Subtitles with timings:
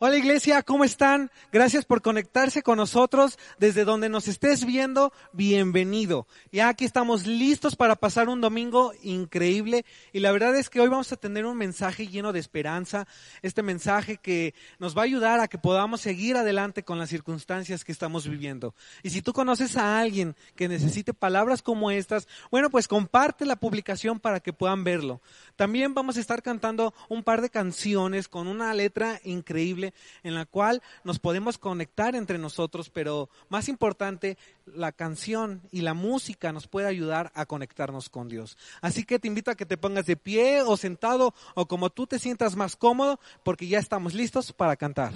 [0.00, 1.28] Hola iglesia, ¿cómo están?
[1.50, 3.36] Gracias por conectarse con nosotros.
[3.58, 6.28] Desde donde nos estés viendo, bienvenido.
[6.52, 10.88] Ya aquí estamos listos para pasar un domingo increíble y la verdad es que hoy
[10.88, 13.08] vamos a tener un mensaje lleno de esperanza,
[13.42, 17.84] este mensaje que nos va a ayudar a que podamos seguir adelante con las circunstancias
[17.84, 18.76] que estamos viviendo.
[19.02, 23.56] Y si tú conoces a alguien que necesite palabras como estas, bueno, pues comparte la
[23.56, 25.20] publicación para que puedan verlo.
[25.56, 29.87] También vamos a estar cantando un par de canciones con una letra increíble
[30.22, 35.94] en la cual nos podemos conectar entre nosotros, pero más importante, la canción y la
[35.94, 38.56] música nos puede ayudar a conectarnos con Dios.
[38.80, 42.06] Así que te invito a que te pongas de pie o sentado o como tú
[42.06, 45.12] te sientas más cómodo, porque ya estamos listos para cantar.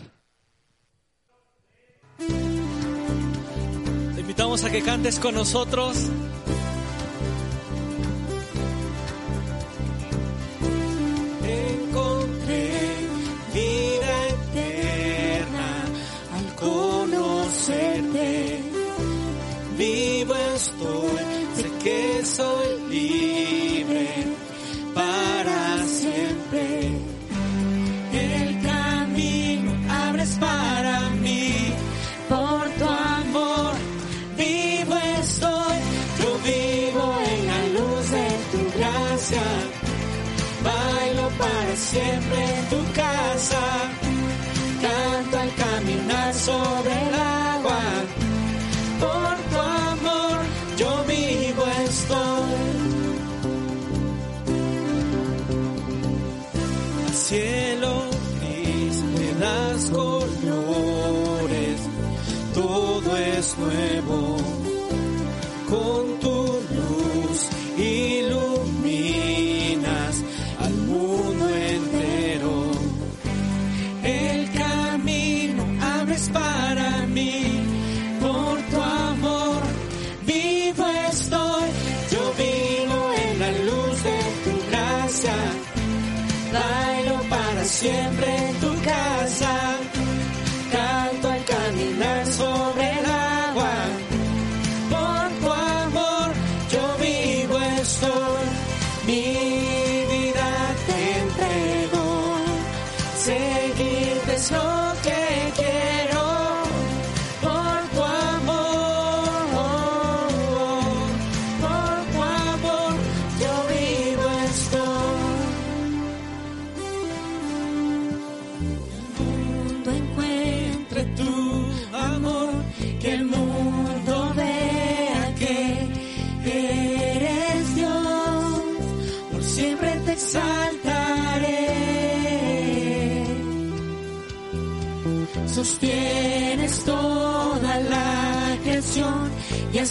[4.14, 5.96] Te invitamos a que cantes con nosotros.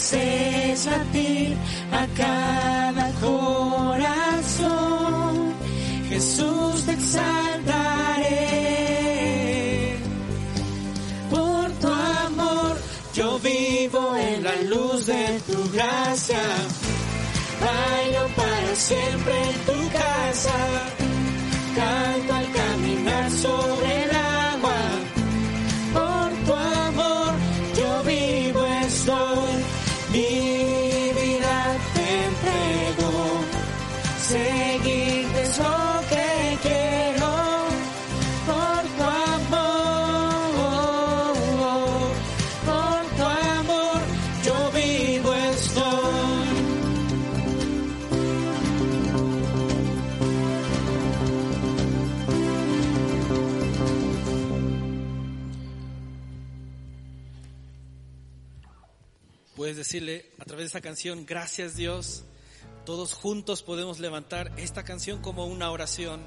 [0.02, 1.56] Haces latir
[1.92, 4.74] a cada corazón.
[6.08, 8.36] Jesús te exaltaré.
[11.30, 12.76] Por tu amor
[13.14, 16.42] yo vivo en la luz de tu gracia.
[17.60, 19.51] Bailo para siempre
[59.94, 62.24] a través de esta canción, gracias Dios.
[62.86, 66.22] Todos juntos podemos levantar esta canción como una oración.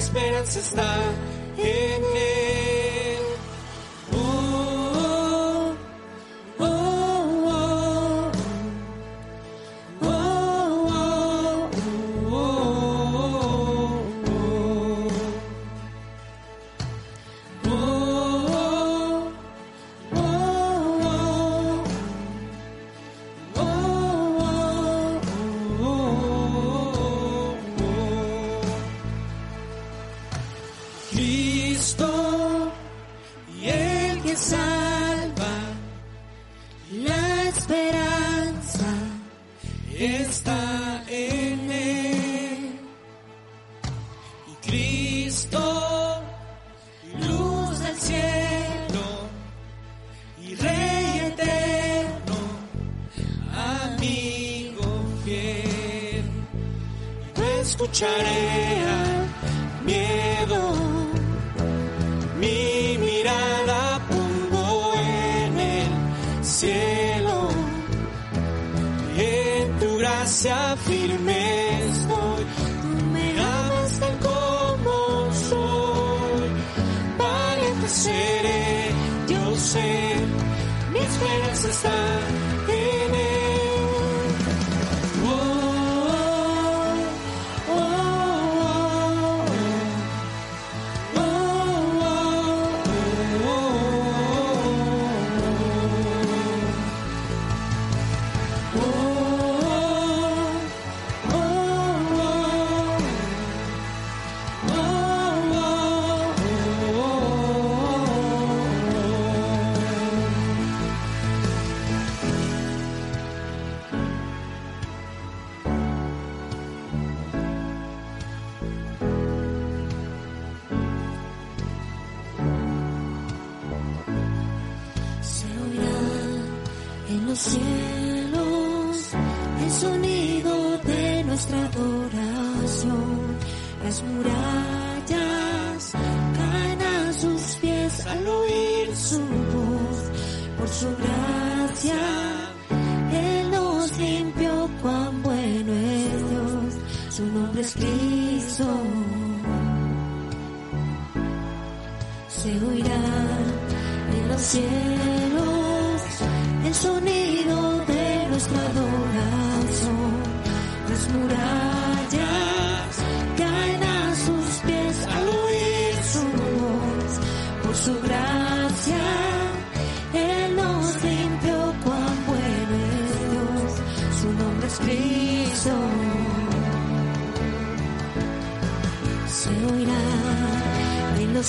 [0.00, 0.96] esperanza está
[1.58, 2.29] en él.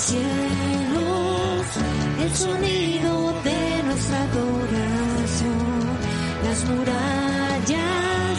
[0.06, 1.66] cielos,
[2.22, 5.58] el sonido de nuestra adoración,
[6.44, 8.38] las murallas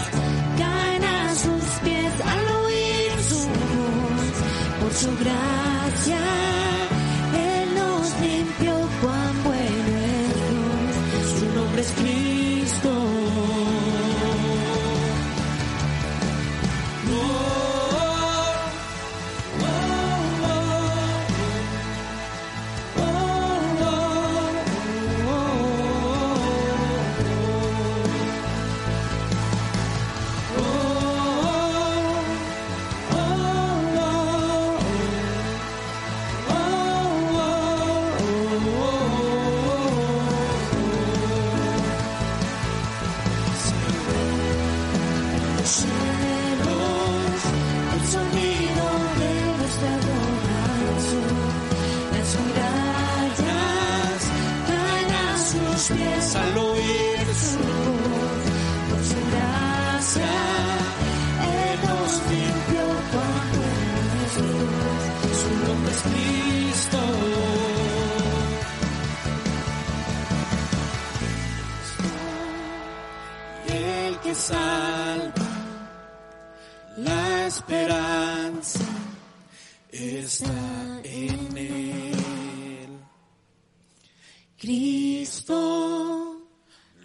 [0.57, 5.72] caen a sus pies al oír su voz, por su gracia.
[65.93, 66.99] es Cristo.
[73.67, 75.53] El que salva
[76.97, 78.85] la esperanza
[79.91, 82.89] está en él.
[84.57, 86.47] Cristo,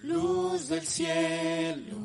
[0.02, 1.96] luz del cielo,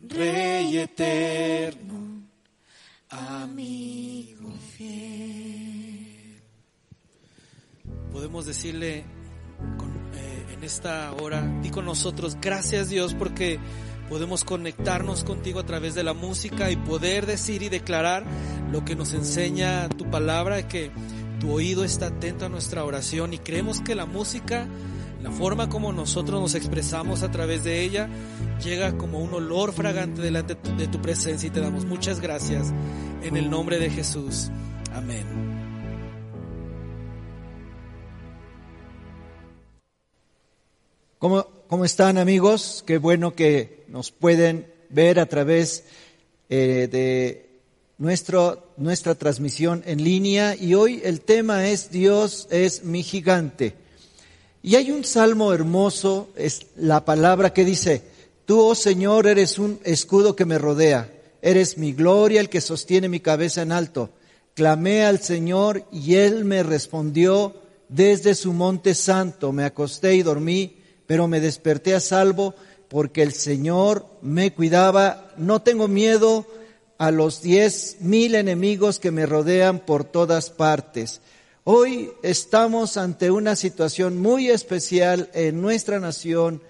[0.00, 2.22] Rey eterno,
[3.10, 5.43] amigo fiel.
[8.24, 9.04] Podemos decirle eh,
[10.54, 13.58] en esta hora, di con nosotros, gracias Dios porque
[14.08, 18.24] podemos conectarnos contigo a través de la música y poder decir y declarar
[18.72, 20.90] lo que nos enseña tu palabra, que
[21.38, 24.66] tu oído está atento a nuestra oración y creemos que la música,
[25.22, 28.08] la forma como nosotros nos expresamos a través de ella,
[28.64, 32.72] llega como un olor fragante delante de tu presencia y te damos muchas gracias
[33.22, 34.50] en el nombre de Jesús.
[34.94, 35.63] Amén.
[41.24, 42.84] ¿Cómo, cómo están amigos?
[42.86, 45.84] Qué bueno que nos pueden ver a través
[46.50, 47.48] eh, de
[47.96, 53.72] nuestro, nuestra transmisión en línea y hoy el tema es Dios es mi gigante.
[54.62, 58.02] Y hay un salmo hermoso, es la palabra que dice,
[58.44, 63.08] tú, oh Señor, eres un escudo que me rodea, eres mi gloria, el que sostiene
[63.08, 64.10] mi cabeza en alto.
[64.52, 67.54] Clamé al Señor y Él me respondió
[67.88, 69.52] desde su monte santo.
[69.52, 72.54] Me acosté y dormí, pero me desperté a salvo
[72.88, 75.32] porque el Señor me cuidaba.
[75.36, 76.46] No tengo miedo
[76.98, 81.20] a los diez mil enemigos que me rodean por todas partes.
[81.64, 86.62] Hoy estamos ante una situación muy especial en nuestra nación,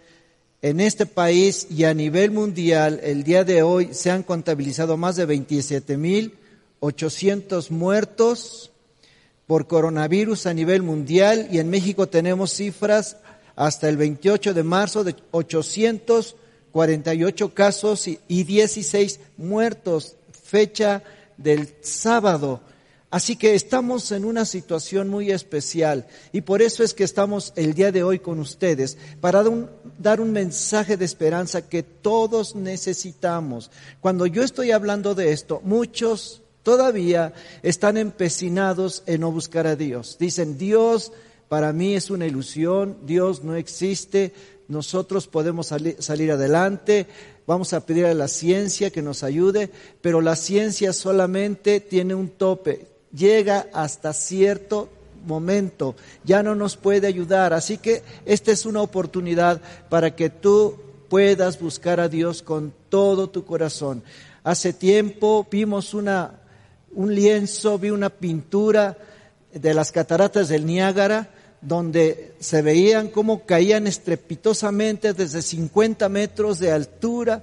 [0.63, 3.01] en este país y a nivel mundial.
[3.03, 6.39] El día de hoy se han contabilizado más de 27 mil
[6.85, 8.71] 800 muertos
[9.47, 13.17] por coronavirus a nivel mundial y en México tenemos cifras
[13.57, 21.03] hasta el 28 de marzo de 848 casos y, y 16 muertos, fecha
[21.37, 22.61] del sábado.
[23.15, 27.73] Así que estamos en una situación muy especial y por eso es que estamos el
[27.73, 29.45] día de hoy con ustedes para
[30.01, 33.71] dar un mensaje de esperanza que todos necesitamos.
[34.01, 37.33] Cuando yo estoy hablando de esto, muchos todavía
[37.63, 40.17] están empecinados en no buscar a Dios.
[40.19, 41.13] Dicen, Dios
[41.49, 44.33] para mí es una ilusión, Dios no existe,
[44.69, 47.07] nosotros podemos sali- salir adelante,
[47.47, 49.71] vamos a pedir a la ciencia que nos ayude,
[50.01, 54.89] pero la ciencia solamente tiene un tope, llega hasta cierto
[55.27, 60.79] momento, ya no nos puede ayudar, así que esta es una oportunidad para que tú
[61.09, 64.03] puedas buscar a Dios con todo tu corazón.
[64.43, 66.41] Hace tiempo vimos una,
[66.93, 68.99] un lienzo, vi una pintura
[69.53, 71.31] de las cataratas del Niágara,
[71.65, 77.43] donde se veían cómo caían estrepitosamente desde 50 metros de altura.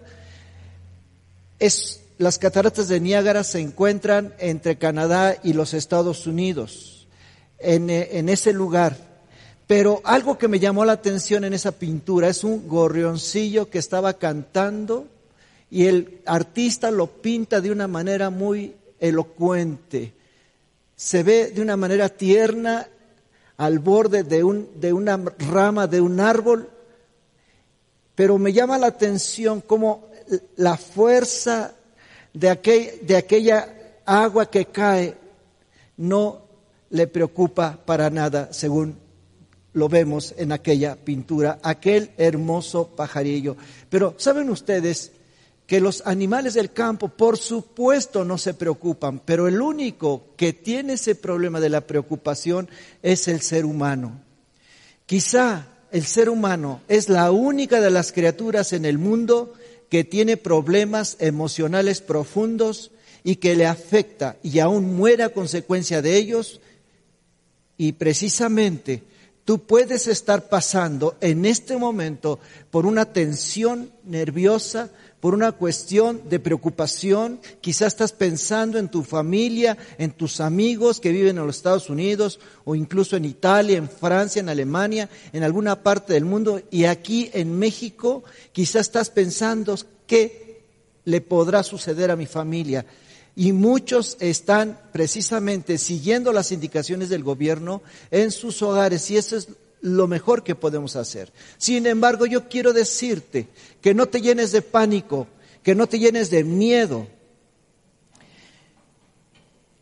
[2.17, 7.07] Las cataratas de Niágara se encuentran entre Canadá y los Estados Unidos,
[7.57, 8.95] en, eh, en ese lugar.
[9.65, 14.13] Pero algo que me llamó la atención en esa pintura es un gorrioncillo que estaba
[14.13, 15.07] cantando
[15.71, 20.13] y el artista lo pinta de una manera muy elocuente.
[20.95, 22.87] Se ve de una manera tierna
[23.61, 26.67] al borde de, un, de una rama de un árbol,
[28.15, 30.07] pero me llama la atención cómo
[30.55, 31.75] la fuerza
[32.33, 35.15] de, aquel, de aquella agua que cae
[35.97, 36.41] no
[36.89, 38.97] le preocupa para nada, según
[39.73, 43.57] lo vemos en aquella pintura, aquel hermoso pajarillo.
[43.91, 45.11] Pero ¿saben ustedes
[45.67, 50.93] que los animales del campo, por supuesto, no se preocupan, pero el único que tiene
[50.93, 52.69] ese problema de la preocupación
[53.01, 54.21] es el ser humano.
[55.05, 59.53] Quizá el ser humano es la única de las criaturas en el mundo
[59.89, 62.91] que tiene problemas emocionales profundos
[63.23, 66.61] y que le afecta y aún muere a consecuencia de ellos.
[67.77, 69.03] Y precisamente
[69.51, 72.39] tú puedes estar pasando en este momento
[72.69, 74.89] por una tensión nerviosa,
[75.19, 81.11] por una cuestión de preocupación, quizás estás pensando en tu familia, en tus amigos que
[81.11, 85.83] viven en los Estados Unidos o incluso en Italia, en Francia, en Alemania, en alguna
[85.83, 89.75] parte del mundo y aquí en México, quizás estás pensando
[90.07, 90.61] qué
[91.03, 92.85] le podrá suceder a mi familia.
[93.35, 99.47] Y muchos están precisamente siguiendo las indicaciones del gobierno en sus hogares y eso es
[99.81, 101.31] lo mejor que podemos hacer.
[101.57, 103.47] Sin embargo, yo quiero decirte
[103.81, 105.27] que no te llenes de pánico,
[105.63, 107.07] que no te llenes de miedo.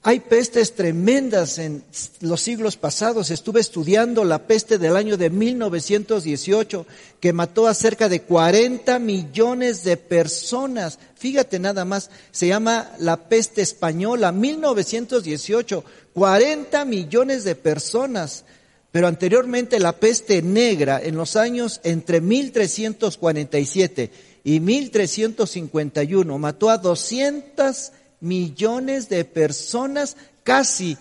[0.02, 1.84] Hay pestes tremendas en
[2.22, 3.32] los siglos pasados.
[3.32, 6.86] Estuve estudiando la peste del año de 1918
[7.20, 11.00] que mató a cerca de 40 millones de personas.
[11.20, 15.84] Fíjate nada más, se llama la peste española, 1918,
[16.14, 18.46] 40 millones de personas.
[18.92, 24.12] Pero anteriormente la peste negra en los años entre 1347
[24.46, 30.98] y 1351 mató a 200 millones de personas, casi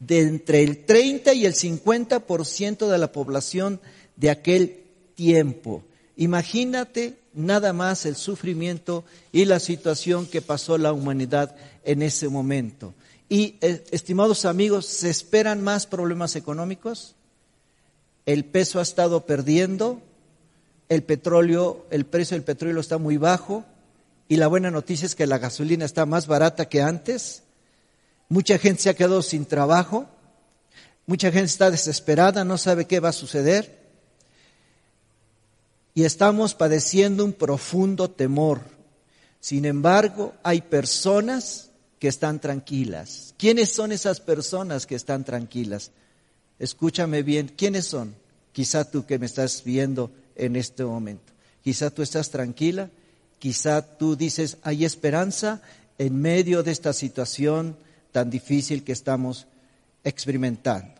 [0.00, 3.80] de entre el 30 y el 50% de la población
[4.16, 4.80] de aquel
[5.14, 5.84] tiempo.
[6.16, 12.94] Imagínate nada más el sufrimiento y la situación que pasó la humanidad en ese momento.
[13.28, 17.14] Y, eh, estimados amigos, ¿se esperan más problemas económicos?
[18.26, 20.00] El peso ha estado perdiendo,
[20.88, 23.64] el petróleo, el precio del petróleo está muy bajo,
[24.28, 27.42] y la buena noticia es que la gasolina está más barata que antes.
[28.28, 30.06] Mucha gente se ha quedado sin trabajo.
[31.06, 33.83] Mucha gente está desesperada, no sabe qué va a suceder.
[35.94, 38.62] Y estamos padeciendo un profundo temor.
[39.40, 43.34] Sin embargo, hay personas que están tranquilas.
[43.38, 45.92] ¿Quiénes son esas personas que están tranquilas?
[46.58, 48.14] Escúchame bien, ¿quiénes son?
[48.52, 51.32] Quizá tú que me estás viendo en este momento.
[51.62, 52.90] Quizá tú estás tranquila
[53.44, 55.60] Quizá tú dices, hay esperanza
[55.98, 57.76] en medio de esta situación
[58.10, 59.46] tan difícil que estamos
[60.02, 60.94] experimentando.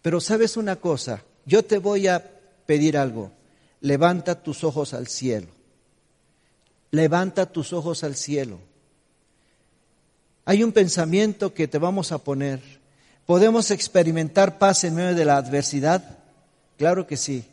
[0.00, 2.24] Pero sabes una cosa, yo te voy a
[2.64, 3.32] pedir algo.
[3.80, 5.48] Levanta tus ojos al cielo.
[6.90, 8.58] Levanta tus ojos al cielo.
[10.44, 12.60] Hay un pensamiento que te vamos a poner.
[13.26, 16.18] ¿Podemos experimentar paz en medio de la adversidad?
[16.76, 17.44] Claro que sí.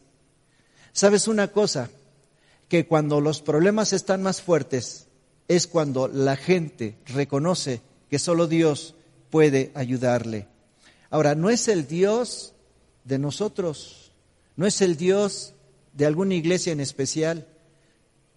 [0.93, 1.89] ¿Sabes una cosa?
[2.67, 5.07] que cuando los problemas están más fuertes
[5.47, 8.95] es cuando la gente reconoce que solo Dios
[9.29, 10.47] puede ayudarle.
[11.09, 12.53] Ahora, no es el Dios
[13.05, 14.11] de nosotros,
[14.57, 15.53] no es el Dios
[15.97, 17.47] de alguna iglesia en especial,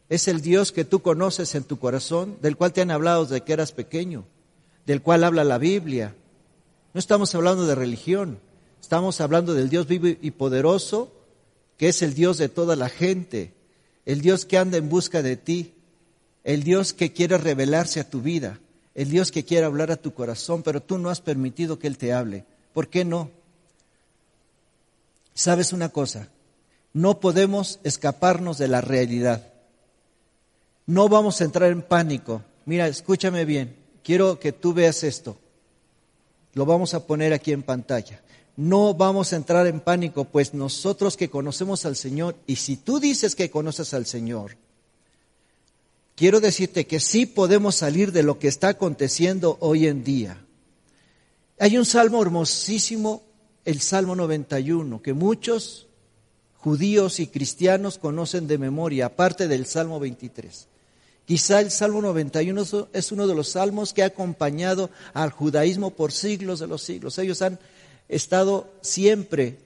[0.09, 3.43] es el Dios que tú conoces en tu corazón, del cual te han hablado desde
[3.43, 4.25] que eras pequeño,
[4.87, 6.17] del cual habla la Biblia.
[6.95, 8.39] No estamos hablando de religión,
[8.81, 11.13] estamos hablando del Dios vivo y poderoso,
[11.77, 13.53] que es el Dios de toda la gente,
[14.07, 15.75] el Dios que anda en busca de ti,
[16.45, 18.59] el Dios que quiere revelarse a tu vida,
[18.95, 21.99] el Dios que quiere hablar a tu corazón, pero tú no has permitido que Él
[21.99, 22.47] te hable.
[22.73, 23.31] ¿Por qué no?
[25.35, 26.31] ¿Sabes una cosa?
[26.93, 29.53] No podemos escaparnos de la realidad.
[30.87, 32.43] No vamos a entrar en pánico.
[32.67, 33.77] Mira, escúchame bien.
[34.03, 35.37] Quiero que tú veas esto.
[36.55, 38.21] Lo vamos a poner aquí en pantalla
[38.61, 43.01] no vamos a entrar en pánico, pues nosotros que conocemos al Señor, y si tú
[43.01, 44.59] dices que conoces al Señor,
[46.15, 50.45] quiero decirte que sí podemos salir de lo que está aconteciendo hoy en día.
[51.59, 53.23] Hay un salmo hermosísimo,
[53.65, 55.87] el Salmo 91, que muchos
[56.61, 60.69] judíos y cristianos conocen de memoria, aparte del Salmo 23.
[61.25, 66.13] Quizá el Salmo 91 es uno de los salmos que ha acompañado al judaísmo por
[66.13, 67.19] siglos de los siglos.
[67.19, 67.59] Ellos han
[68.09, 69.59] estado siempre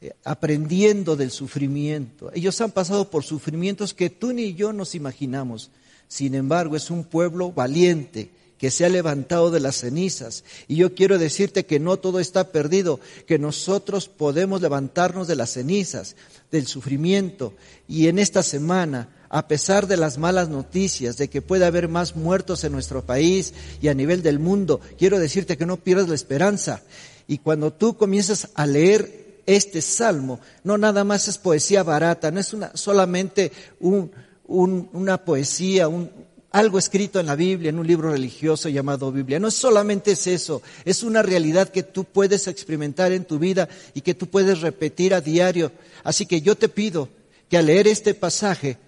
[0.00, 2.30] eh, aprendiendo del sufrimiento.
[2.34, 5.70] Ellos han pasado por sufrimientos que tú ni yo nos imaginamos.
[6.08, 8.30] Sin embargo, es un pueblo valiente
[8.62, 10.44] que se ha levantado de las cenizas.
[10.68, 15.50] Y yo quiero decirte que no todo está perdido, que nosotros podemos levantarnos de las
[15.50, 16.14] cenizas,
[16.52, 17.54] del sufrimiento.
[17.88, 22.14] Y en esta semana, a pesar de las malas noticias, de que puede haber más
[22.14, 26.14] muertos en nuestro país y a nivel del mundo, quiero decirte que no pierdas la
[26.14, 26.84] esperanza
[27.26, 32.38] y cuando tú comienzas a leer este salmo, no nada más es poesía barata, no
[32.38, 36.21] es una, solamente una poesía, un,
[36.52, 39.38] algo escrito en la Biblia, en un libro religioso llamado Biblia.
[39.38, 44.02] No solamente es eso, es una realidad que tú puedes experimentar en tu vida y
[44.02, 45.72] que tú puedes repetir a diario.
[46.04, 47.08] Así que yo te pido
[47.48, 48.78] que al leer este pasaje,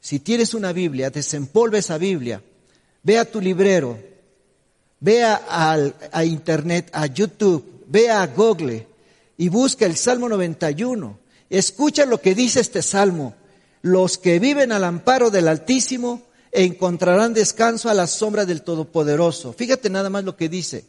[0.00, 2.42] si tienes una Biblia, desempolve esa Biblia,
[3.02, 3.98] ve a tu librero,
[5.00, 5.40] Vea
[6.12, 8.86] a Internet, a YouTube, vea a Google
[9.36, 11.18] y busca el Salmo 91.
[11.50, 13.34] Escucha lo que dice este Salmo.
[13.82, 19.52] Los que viven al amparo del Altísimo encontrarán descanso a la sombra del Todopoderoso.
[19.52, 20.84] Fíjate nada más lo que dice.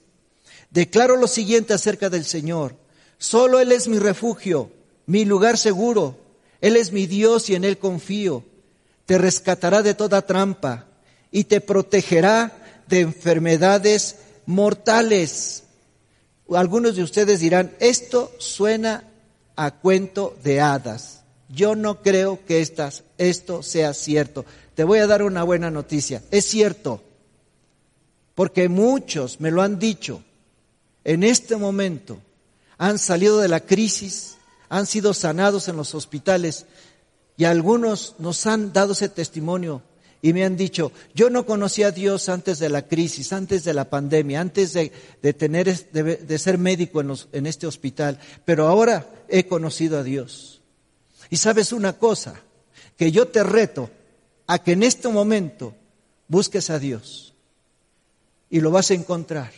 [0.69, 2.75] Declaro lo siguiente acerca del Señor.
[3.17, 4.71] Solo Él es mi refugio,
[5.05, 6.17] mi lugar seguro.
[6.61, 8.43] Él es mi Dios y en Él confío.
[9.05, 10.87] Te rescatará de toda trampa
[11.31, 15.63] y te protegerá de enfermedades mortales.
[16.53, 19.03] Algunos de ustedes dirán, esto suena
[19.55, 21.21] a cuento de hadas.
[21.49, 22.61] Yo no creo que
[23.17, 24.45] esto sea cierto.
[24.79, 26.23] Te voy a dar una buena noticia.
[26.31, 27.03] Es cierto.
[28.33, 30.23] porque muchos me lo han dicho,
[31.03, 32.21] en este momento
[32.77, 34.37] han salido de la crisis,
[34.69, 36.65] han sido sanados en los hospitales
[37.35, 39.81] y algunos nos han dado ese testimonio
[40.21, 43.73] y me han dicho, yo no conocía a Dios antes de la crisis, antes de
[43.73, 44.93] la pandemia, antes de,
[45.33, 50.61] tener, de, ser médico en, en este hospital, pero ahora he conocido a Dios.
[51.29, 52.35] Y sabes una cosa,
[52.95, 53.89] que yo te reto
[54.49, 55.75] a que en este momento
[56.27, 57.35] busques a Dios
[58.49, 59.51] y lo vas a encontrar,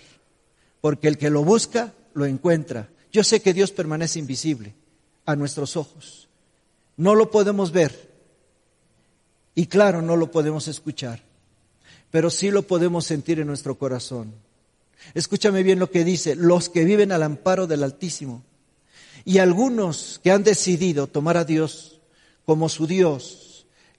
[0.82, 2.89] porque el que lo busca, lo encuentra.
[3.10, 4.75] Yo sé que Dios permanece invisible
[5.25, 6.27] a nuestros ojos.
[6.97, 8.12] No lo podemos ver,
[9.56, 11.21] y claro, no lo podemos escuchar,
[12.12, 14.34] pero sí lo podemos sentir en nuestro corazón.
[15.13, 18.43] Escúchame bien lo que dice, los que viven al amparo del Altísimo.
[19.23, 22.01] Y algunos que han decidido tomar a Dios
[22.43, 23.50] como su Dios,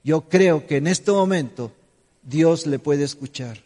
[0.03, 1.71] yo creo que en este momento
[2.21, 3.61] Dios le puede escuchar.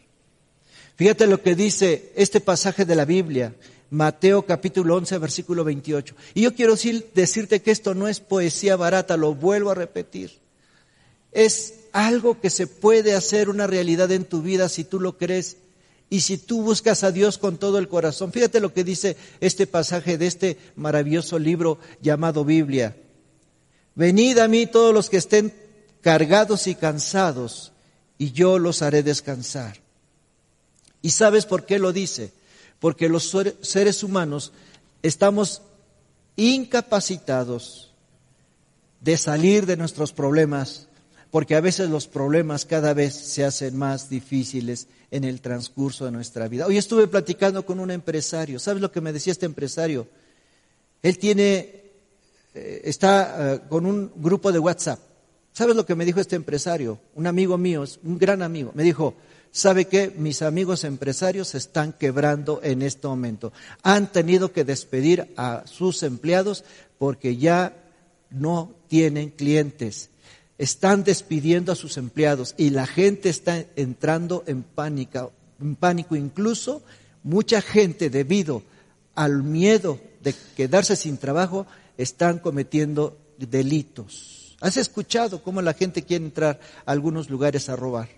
[0.96, 3.54] Fíjate lo que dice este pasaje de la Biblia,
[3.90, 6.14] Mateo capítulo 11, versículo 28.
[6.34, 6.74] Y yo quiero
[7.14, 10.32] decirte que esto no es poesía barata, lo vuelvo a repetir.
[11.32, 15.56] Es algo que se puede hacer una realidad en tu vida si tú lo crees
[16.10, 18.32] y si tú buscas a Dios con todo el corazón.
[18.32, 22.96] Fíjate lo que dice este pasaje de este maravilloso libro llamado Biblia.
[23.94, 25.52] Venid a mí todos los que estén
[26.00, 27.72] cargados y cansados,
[28.18, 29.78] y yo los haré descansar.
[31.02, 32.32] ¿Y sabes por qué lo dice?
[32.80, 34.52] Porque los seres humanos
[35.02, 35.62] estamos
[36.36, 37.92] incapacitados
[39.00, 40.88] de salir de nuestros problemas
[41.30, 46.10] porque a veces los problemas cada vez se hacen más difíciles en el transcurso de
[46.10, 46.66] nuestra vida.
[46.66, 50.08] Hoy estuve platicando con un empresario, ¿sabes lo que me decía este empresario?
[51.02, 51.82] Él tiene,
[52.54, 55.00] eh, está eh, con un grupo de WhatsApp.
[55.58, 57.00] ¿Sabes lo que me dijo este empresario?
[57.16, 59.14] Un amigo mío, un gran amigo, me dijo,
[59.50, 60.14] ¿sabe qué?
[60.16, 63.52] Mis amigos empresarios se están quebrando en este momento.
[63.82, 66.62] Han tenido que despedir a sus empleados
[66.96, 67.74] porque ya
[68.30, 70.10] no tienen clientes
[70.58, 76.14] están despidiendo a sus empleados y la gente está entrando en pánico, en pánico.
[76.14, 76.82] Incluso
[77.24, 78.62] mucha gente debido
[79.16, 81.66] al miedo de quedarse sin trabajo
[81.96, 84.37] están cometiendo delitos.
[84.60, 88.08] ¿Has escuchado cómo la gente quiere entrar a algunos lugares a robar?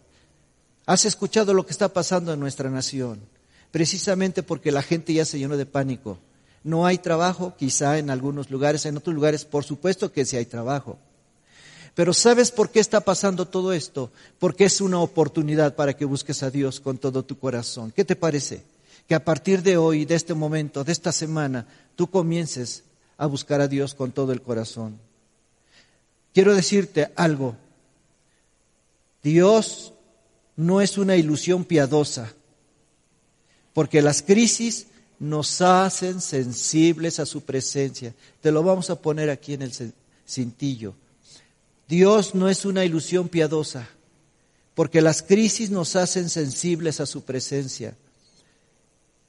[0.86, 3.20] ¿Has escuchado lo que está pasando en nuestra nación?
[3.70, 6.18] Precisamente porque la gente ya se llenó de pánico.
[6.64, 10.46] No hay trabajo, quizá en algunos lugares, en otros lugares, por supuesto que sí hay
[10.46, 10.98] trabajo.
[11.94, 14.10] Pero ¿sabes por qué está pasando todo esto?
[14.38, 17.92] Porque es una oportunidad para que busques a Dios con todo tu corazón.
[17.94, 18.62] ¿Qué te parece?
[19.06, 22.84] Que a partir de hoy, de este momento, de esta semana, tú comiences
[23.18, 24.98] a buscar a Dios con todo el corazón.
[26.32, 27.56] Quiero decirte algo.
[29.22, 29.92] Dios
[30.56, 32.34] no es una ilusión piadosa,
[33.72, 34.86] porque las crisis
[35.18, 38.14] nos hacen sensibles a su presencia.
[38.40, 39.72] Te lo vamos a poner aquí en el
[40.26, 40.94] cintillo.
[41.88, 43.88] Dios no es una ilusión piadosa,
[44.74, 47.96] porque las crisis nos hacen sensibles a su presencia.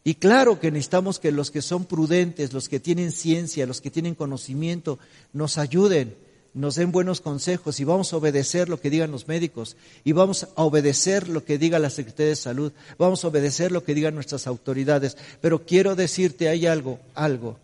[0.04, 3.92] Y claro que necesitamos que los que son prudentes, los que tienen ciencia, los que
[3.92, 4.98] tienen conocimiento,
[5.34, 6.16] nos ayuden,
[6.54, 10.48] nos den buenos consejos y vamos a obedecer lo que digan los médicos y vamos
[10.56, 14.16] a obedecer lo que diga la Secretaría de Salud, vamos a obedecer lo que digan
[14.16, 15.18] nuestras autoridades.
[15.40, 17.58] Pero quiero decirte, hay algo, algo,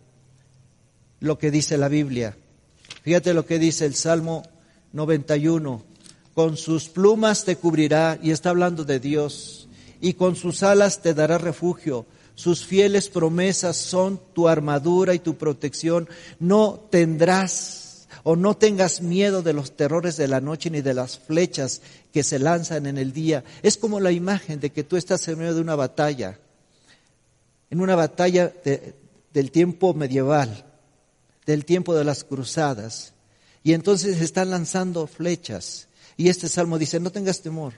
[1.20, 2.36] lo que dice la Biblia.
[3.02, 4.42] Fíjate lo que dice el Salmo
[4.92, 5.82] 91.
[6.34, 9.68] Con sus plumas te cubrirá, y está hablando de Dios,
[10.00, 12.06] y con sus alas te dará refugio.
[12.36, 16.08] Sus fieles promesas son tu armadura y tu protección.
[16.38, 17.87] No tendrás
[18.22, 22.22] o no tengas miedo de los terrores de la noche ni de las flechas que
[22.22, 23.44] se lanzan en el día.
[23.62, 26.38] Es como la imagen de que tú estás en medio de una batalla,
[27.70, 28.52] en una batalla
[29.32, 30.64] del tiempo medieval,
[31.46, 33.12] del tiempo de las cruzadas.
[33.62, 35.88] Y entonces están lanzando flechas.
[36.16, 37.74] Y este salmo dice, no tengas temor.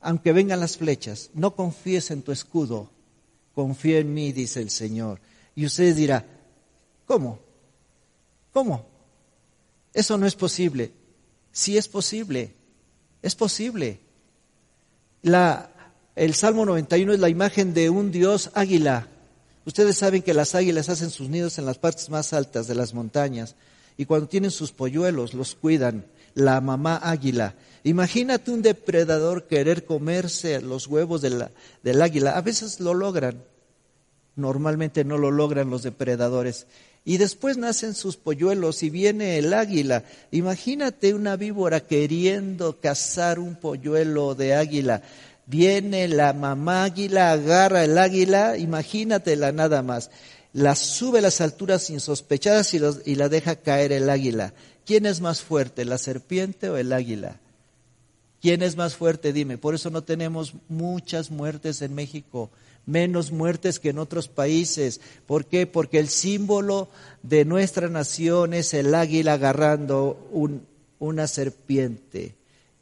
[0.00, 2.90] Aunque vengan las flechas, no confíes en tu escudo,
[3.54, 5.18] confía en mí, dice el Señor.
[5.56, 6.24] Y usted dirá,
[7.06, 7.38] ¿cómo?
[8.54, 8.86] ¿Cómo?
[9.92, 10.92] Eso no es posible.
[11.52, 12.54] Sí es posible,
[13.20, 14.00] es posible.
[16.14, 19.08] El Salmo 91 es la imagen de un Dios águila.
[19.66, 22.94] Ustedes saben que las águilas hacen sus nidos en las partes más altas de las
[22.94, 23.56] montañas
[23.96, 27.54] y cuando tienen sus polluelos los cuidan, la mamá águila.
[27.82, 32.36] Imagínate un depredador querer comerse los huevos del águila.
[32.36, 33.42] A veces lo logran,
[34.36, 36.66] normalmente no lo logran los depredadores.
[37.04, 40.04] Y después nacen sus polluelos y viene el águila.
[40.30, 45.02] Imagínate una víbora queriendo cazar un polluelo de águila.
[45.46, 50.10] Viene la mamá águila, agarra el águila, imagínatela nada más.
[50.54, 54.54] La sube a las alturas insospechadas y, y la deja caer el águila.
[54.86, 57.38] ¿Quién es más fuerte, la serpiente o el águila?
[58.40, 59.32] ¿Quién es más fuerte?
[59.32, 59.58] Dime.
[59.58, 62.50] Por eso no tenemos muchas muertes en México,
[62.86, 65.00] menos muertes que en otros países.
[65.26, 65.66] ¿Por qué?
[65.66, 66.88] Porque el símbolo
[67.22, 70.66] de nuestra nación es el águila agarrando un-
[70.98, 72.34] una serpiente.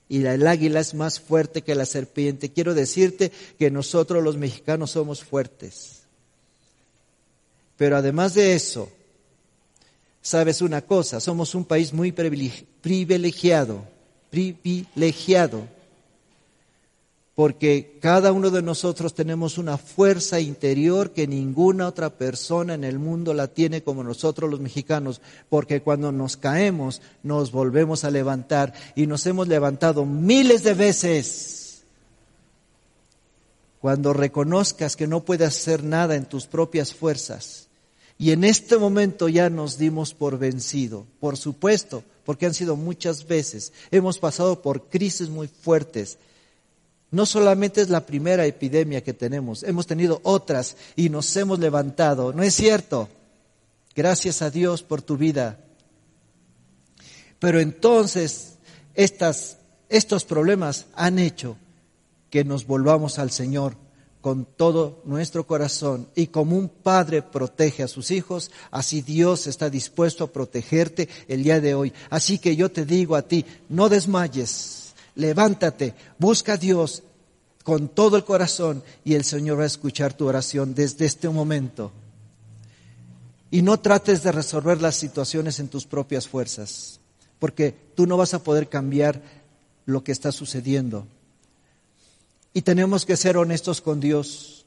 [0.08, 2.52] Y el águila es más fuerte que la serpiente.
[2.52, 6.02] Quiero decirte que nosotros los mexicanos somos fuertes.
[7.76, 8.90] Pero además de eso,
[10.20, 13.84] sabes una cosa, somos un país muy privilegi- privilegiado,
[14.30, 15.66] privilegiado,
[17.34, 22.98] porque cada uno de nosotros tenemos una fuerza interior que ninguna otra persona en el
[22.98, 28.74] mundo la tiene como nosotros los mexicanos, porque cuando nos caemos nos volvemos a levantar
[28.94, 31.82] y nos hemos levantado miles de veces.
[33.80, 37.68] Cuando reconozcas que no puedes hacer nada en tus propias fuerzas,
[38.18, 43.26] y en este momento ya nos dimos por vencido, por supuesto, porque han sido muchas
[43.26, 43.72] veces.
[43.90, 46.18] Hemos pasado por crisis muy fuertes.
[47.12, 52.32] No solamente es la primera epidemia que tenemos, hemos tenido otras y nos hemos levantado.
[52.32, 53.08] ¿No es cierto?
[53.94, 55.60] Gracias a Dios por tu vida.
[57.38, 58.54] Pero entonces
[58.94, 59.58] estas,
[59.90, 61.58] estos problemas han hecho
[62.30, 63.76] que nos volvamos al Señor
[64.22, 69.68] con todo nuestro corazón y como un padre protege a sus hijos, así Dios está
[69.68, 71.92] dispuesto a protegerte el día de hoy.
[72.08, 74.81] Así que yo te digo a ti, no desmayes,
[75.14, 77.02] levántate, busca a Dios
[77.62, 81.92] con todo el corazón y el Señor va a escuchar tu oración desde este momento.
[83.50, 87.00] Y no trates de resolver las situaciones en tus propias fuerzas,
[87.38, 89.20] porque tú no vas a poder cambiar
[89.84, 91.06] lo que está sucediendo.
[92.54, 94.64] Y tenemos que ser honestos con Dios.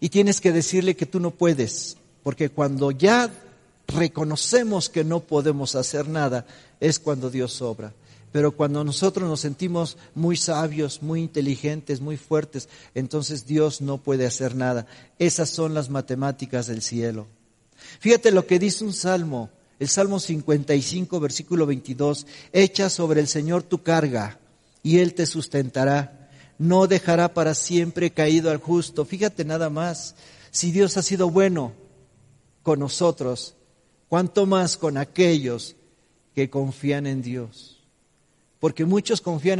[0.00, 3.30] Y tienes que decirle que tú no puedes, porque cuando ya
[3.88, 6.46] reconocemos que no podemos hacer nada,
[6.80, 7.92] es cuando Dios obra.
[8.32, 14.26] Pero cuando nosotros nos sentimos muy sabios, muy inteligentes, muy fuertes, entonces Dios no puede
[14.26, 14.86] hacer nada.
[15.18, 17.26] Esas son las matemáticas del cielo.
[18.00, 23.62] Fíjate lo que dice un salmo, el Salmo 55, versículo 22, echa sobre el Señor
[23.62, 24.38] tu carga
[24.82, 26.22] y Él te sustentará
[26.62, 29.04] no dejará para siempre caído al justo.
[29.04, 30.14] Fíjate nada más,
[30.52, 31.72] si Dios ha sido bueno
[32.62, 33.56] con nosotros,
[34.08, 35.74] cuánto más con aquellos
[36.36, 37.81] que confían en Dios.
[38.62, 39.58] Porque muchos confían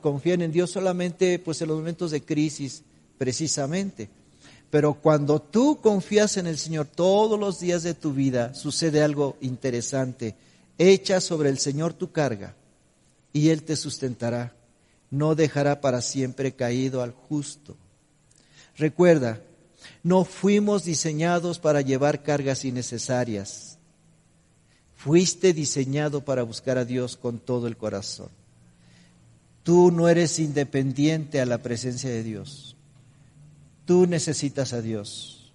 [0.00, 2.82] confían en Dios solamente pues en los momentos de crisis,
[3.16, 4.10] precisamente.
[4.70, 9.36] Pero cuando tú confías en el Señor todos los días de tu vida, sucede algo
[9.40, 10.34] interesante.
[10.78, 12.56] Echa sobre el Señor tu carga
[13.32, 14.52] y Él te sustentará
[15.10, 17.76] no dejará para siempre caído al justo.
[18.76, 19.40] Recuerda,
[20.02, 23.67] no fuimos diseñados para llevar cargas innecesarias.
[24.98, 28.30] Fuiste diseñado para buscar a Dios con todo el corazón.
[29.62, 32.74] Tú no eres independiente a la presencia de Dios.
[33.84, 35.52] Tú necesitas a Dios.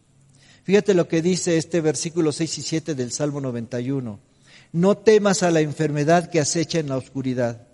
[0.64, 4.18] Fíjate lo que dice este versículo 6 y 7 del Salmo 91.
[4.72, 7.68] No temas a la enfermedad que acecha en la oscuridad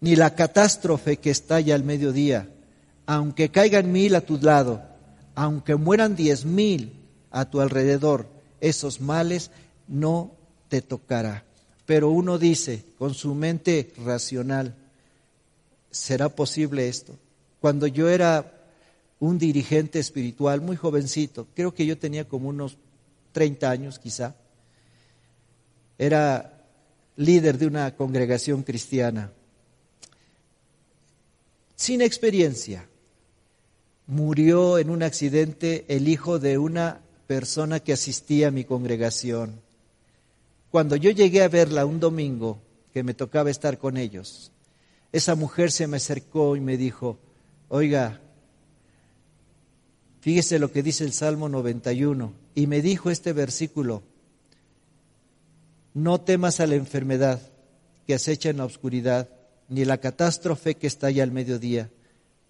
[0.00, 2.50] ni la catástrofe que estalla al mediodía,
[3.04, 4.80] aunque caigan mil a tu lado,
[5.34, 7.00] aunque mueran diez mil
[7.32, 8.28] a tu alrededor,
[8.60, 9.50] esos males
[9.88, 10.36] no
[10.82, 11.44] tocará.
[11.86, 14.74] Pero uno dice con su mente racional,
[15.90, 17.18] ¿será posible esto?
[17.60, 18.52] Cuando yo era
[19.20, 22.76] un dirigente espiritual muy jovencito, creo que yo tenía como unos
[23.32, 24.34] 30 años quizá,
[25.98, 26.64] era
[27.16, 29.30] líder de una congregación cristiana
[31.76, 32.88] sin experiencia.
[34.06, 39.60] Murió en un accidente el hijo de una persona que asistía a mi congregación.
[40.74, 42.58] Cuando yo llegué a verla un domingo,
[42.92, 44.50] que me tocaba estar con ellos,
[45.12, 47.16] esa mujer se me acercó y me dijo,
[47.68, 48.20] oiga,
[50.18, 54.02] fíjese lo que dice el Salmo 91, y me dijo este versículo,
[55.94, 57.40] no temas a la enfermedad
[58.04, 59.28] que acecha en la oscuridad,
[59.68, 61.88] ni la catástrofe que estalla al mediodía.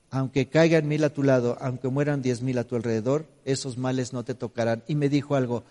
[0.09, 4.15] Aunque caigan mil a tu lado, aunque mueran diez mil a tu alrededor, esos males
[4.15, 4.83] no te tocarán.
[4.87, 5.65] Y me dijo algo,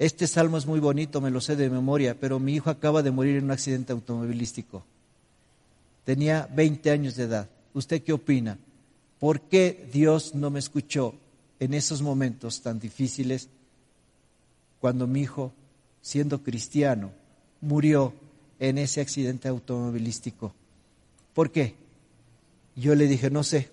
[0.00, 3.10] este salmo es muy bonito, me lo sé de memoria, pero mi hijo acaba de
[3.10, 4.82] morir en un accidente automovilístico.
[6.04, 7.48] Tenía 20 años de edad.
[7.74, 8.58] ¿Usted qué opina?
[9.18, 11.14] ¿Por qué Dios no me escuchó
[11.58, 13.50] en esos momentos tan difíciles
[14.80, 15.52] cuando mi hijo,
[16.00, 17.12] siendo cristiano,
[17.60, 18.14] murió
[18.58, 20.54] en ese accidente automovilístico.
[21.34, 21.74] ¿Por qué?
[22.74, 23.68] Yo le dije, no sé,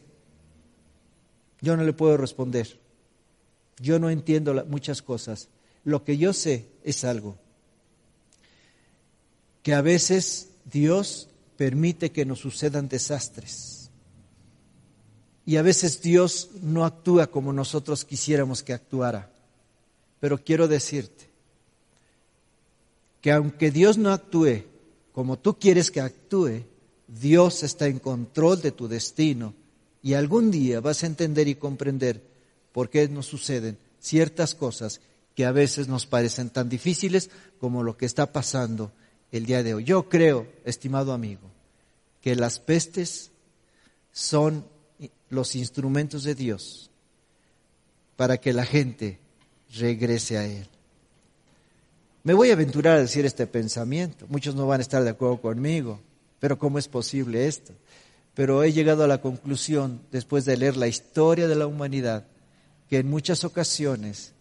[1.62, 2.80] yo no le puedo responder.
[3.80, 5.48] Yo no entiendo muchas cosas.
[5.88, 7.38] Lo que yo sé es algo,
[9.64, 13.90] que a veces Dios permite que nos sucedan desastres.
[15.46, 19.32] Y a veces Dios no actúa como nosotros quisiéramos que actuara.
[20.20, 21.30] Pero quiero decirte
[23.22, 24.66] que aunque Dios no actúe
[25.14, 26.66] como tú quieres que actúe,
[27.08, 29.54] Dios está en control de tu destino
[30.04, 32.22] y algún día vas a entender y comprender
[32.74, 35.00] por qué nos suceden ciertas cosas
[35.38, 38.92] que a veces nos parecen tan difíciles como lo que está pasando
[39.32, 39.84] el día de hoy.
[39.84, 41.52] Yo creo, estimado amigo,
[42.22, 43.30] que las pestes
[44.12, 44.66] son
[45.30, 46.90] los instrumentos de Dios
[48.16, 49.20] para que la gente
[49.76, 50.68] regrese a Él.
[52.24, 54.26] Me voy a aventurar a decir este pensamiento.
[54.30, 56.02] Muchos no van a estar de acuerdo conmigo,
[56.40, 57.74] pero ¿cómo es posible esto?
[58.34, 62.26] Pero he llegado a la conclusión, después de leer la historia de la humanidad,
[62.90, 64.34] que en muchas ocasiones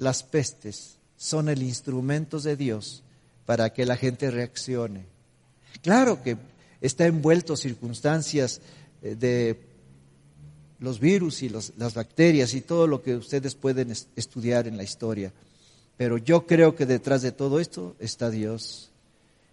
[0.00, 3.02] las pestes son el instrumento de Dios
[3.44, 5.04] para que la gente reaccione.
[5.82, 6.38] Claro que
[6.80, 8.62] está envuelto circunstancias
[9.02, 9.60] eh, de
[10.78, 15.30] los virus y las bacterias y todo lo que ustedes pueden estudiar en la historia.
[15.98, 18.90] Pero yo creo que detrás de todo esto está Dios.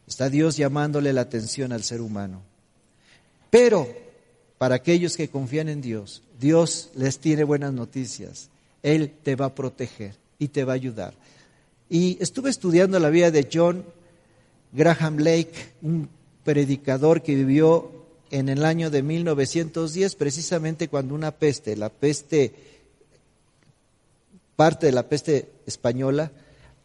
[0.08, 2.42] Está Dios llamándole la atención al ser humano.
[3.50, 3.94] Pero
[4.58, 8.50] para aquellos que confían en Dios, Dios les tiene buenas noticias.
[8.82, 11.14] Él te va a proteger y te va a ayudar.
[11.90, 13.86] Y estuve estudiando la vida de John
[14.74, 16.10] Graham Lake, un
[16.44, 17.92] predicador que vivió
[18.30, 22.54] en el año de 1910, precisamente cuando una peste, la peste,
[24.56, 26.32] parte de la peste española,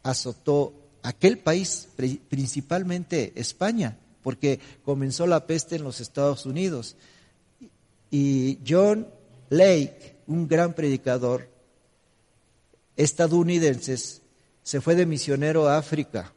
[0.03, 1.89] azotó aquel país,
[2.29, 6.97] principalmente España, porque comenzó la peste en los Estados Unidos.
[8.11, 9.09] Y John
[9.51, 11.49] Lake, un gran predicador
[12.97, 13.97] estadounidense,
[14.63, 16.33] se fue de misionero a África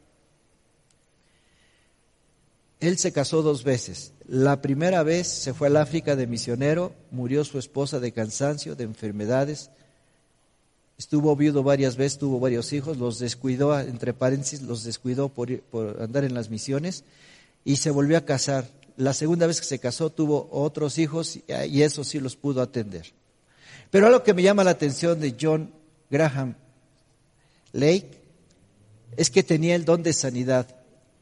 [2.80, 4.14] él se casó dos veces.
[4.28, 8.84] La primera vez se fue al África de misionero, murió su esposa de cansancio, de
[8.84, 9.72] enfermedades.
[10.98, 16.02] Estuvo viudo varias veces, tuvo varios hijos, los descuidó, entre paréntesis, los descuidó por, por
[16.02, 17.04] andar en las misiones
[17.64, 18.70] y se volvió a casar.
[18.98, 23.14] La segunda vez que se casó tuvo otros hijos y eso sí los pudo atender.
[23.92, 25.72] Pero algo que me llama la atención de John
[26.10, 26.56] Graham
[27.74, 28.12] Lake
[29.18, 30.68] es que tenía el don de sanidad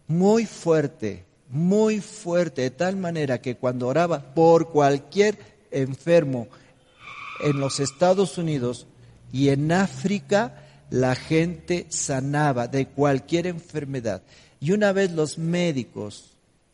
[0.08, 5.38] muy fuerte muy fuerte, de tal manera que cuando oraba por cualquier
[5.70, 6.48] enfermo
[7.42, 8.88] en los Estados Unidos
[9.32, 14.24] y en África, la gente sanaba de cualquier enfermedad.
[14.60, 16.32] Y una vez los médicos,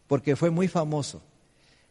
[0.07, 1.21] porque fue muy famoso,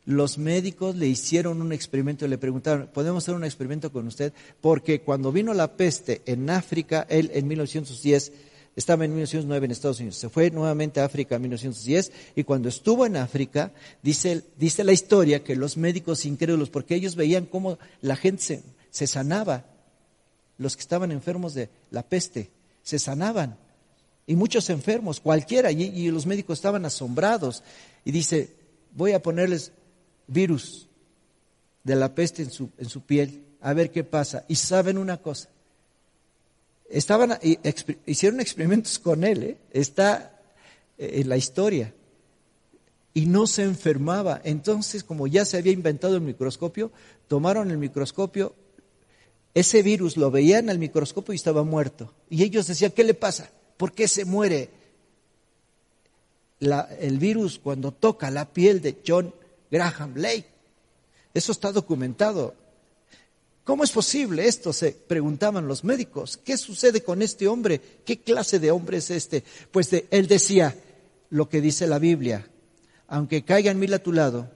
[0.09, 4.33] los médicos le hicieron un experimento y le preguntaron, ¿podemos hacer un experimento con usted?
[4.63, 8.33] Porque cuando vino la peste en África, él en 1910
[8.75, 12.71] estaba en 1909 en Estados Unidos, se fue nuevamente a África en 1910 y cuando
[12.71, 13.71] estuvo en África,
[14.03, 19.07] dice, dice la historia que los médicos incrédulos, porque ellos veían cómo la gente se,
[19.07, 19.67] sanaba,
[20.57, 22.49] los que estaban enfermos de la peste,
[22.83, 23.59] se sanaban.
[24.27, 27.63] Y muchos enfermos, cualquiera, y, y los médicos estaban asombrados.
[28.07, 28.57] Y dice,
[28.95, 29.73] voy a ponerles
[30.29, 30.89] virus
[31.83, 34.45] de la peste en su, en su piel, a ver qué pasa.
[34.47, 35.49] Y saben una cosa,
[36.89, 37.39] Estaban,
[38.07, 39.57] hicieron experimentos con él, ¿eh?
[39.73, 40.41] está
[40.97, 41.93] eh, en la historia,
[43.13, 44.41] y no se enfermaba.
[44.43, 46.91] Entonces, como ya se había inventado el microscopio,
[47.27, 48.55] tomaron el microscopio,
[49.53, 52.15] ese virus lo veían al microscopio y estaba muerto.
[52.31, 53.51] Y ellos decían, ¿qué le pasa?
[53.77, 54.71] ¿Por qué se muere?
[56.61, 59.33] el virus cuando toca la piel de John
[59.71, 60.47] Graham Lake.
[61.35, 62.55] Eso está documentado.
[63.65, 64.73] ¿Cómo es posible esto?
[64.73, 66.39] Se preguntaban los médicos.
[66.39, 67.81] ¿Qué sucede con este hombre?
[68.05, 69.45] ¿Qué clase de hombre es este?
[69.71, 70.75] Pues él decía
[71.31, 72.49] lo que dice la Biblia.
[73.09, 74.51] Aunque caigan mil a tu lado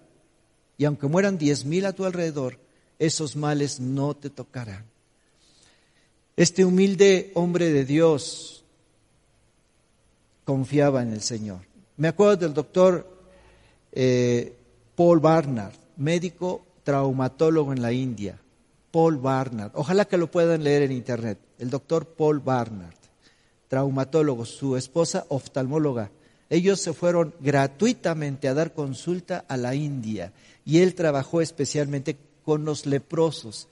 [0.78, 2.58] y aunque mueran diez mil a tu alrededor,
[2.98, 4.84] esos males no te tocarán.
[6.36, 8.64] Este humilde hombre de Dios
[10.44, 11.60] confiaba en el Señor.
[11.98, 13.06] Me acuerdo del doctor
[13.92, 14.56] eh,
[14.94, 18.38] Paul Barnard, médico traumatólogo en la India.
[18.92, 19.72] Paul Barnard.
[19.74, 21.38] Ojalá que lo puedan leer en internet.
[21.58, 22.94] El doctor Paul Barnard,
[23.68, 26.10] traumatólogo, su esposa oftalmóloga.
[26.50, 30.32] Ellos se fueron gratuitamente a dar consulta a la India
[30.66, 33.68] y él trabajó especialmente con los leprosos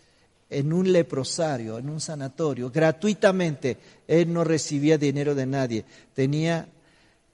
[0.48, 3.76] en un leprosario, en un sanatorio, gratuitamente.
[4.08, 6.68] Él no recibía dinero de nadie, tenía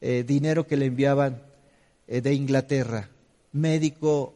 [0.00, 1.40] eh, dinero que le enviaban
[2.08, 3.08] eh, de Inglaterra,
[3.56, 4.34] médico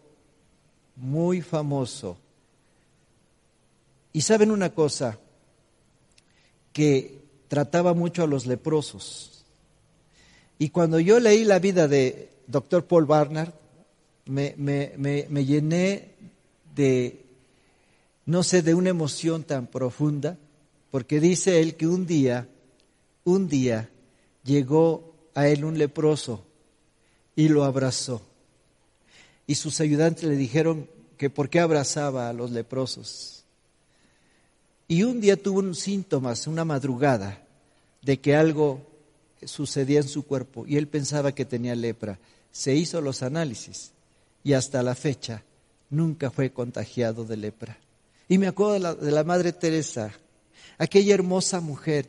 [0.97, 2.17] muy famoso.
[4.13, 5.19] Y saben una cosa,
[6.73, 9.45] que trataba mucho a los leprosos.
[10.59, 12.85] Y cuando yo leí la vida de Dr.
[12.85, 13.53] Paul Barnard,
[14.27, 16.11] me, me, me, me llené
[16.75, 17.25] de,
[18.27, 20.39] no sé, de una emoción tan profunda,
[20.91, 22.49] porque dice él que un día,
[23.25, 23.89] un día
[24.45, 26.45] llegó a él un leproso
[27.37, 28.30] y lo abrazó.
[29.51, 33.43] Y sus ayudantes le dijeron que por qué abrazaba a los leprosos.
[34.87, 37.43] Y un día tuvo un síntomas, una madrugada,
[38.01, 38.81] de que algo
[39.43, 42.21] sucedía en su cuerpo y él pensaba que tenía lepra.
[42.53, 43.91] Se hizo los análisis
[44.45, 45.43] y hasta la fecha
[45.91, 47.77] nunca fue contagiado de lepra.
[48.29, 50.13] Y me acuerdo de la, de la Madre Teresa,
[50.79, 52.09] aquella hermosa mujer,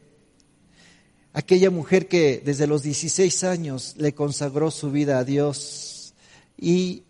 [1.33, 6.13] aquella mujer que desde los 16 años le consagró su vida a Dios
[6.55, 7.05] y,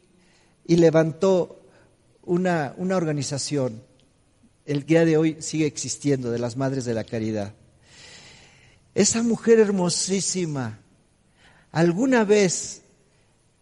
[0.66, 1.62] y levantó
[2.24, 3.84] una, una organización,
[4.66, 7.54] el día de hoy sigue existiendo, de las Madres de la Caridad.
[8.94, 10.80] Esa mujer hermosísima,
[11.72, 12.82] alguna vez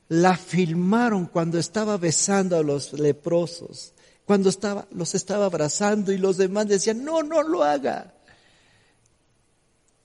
[0.10, 3.94] la filmaron cuando estaba besando a los leprosos,
[4.26, 8.14] cuando estaba, los estaba abrazando y los demás decían, no, no lo haga.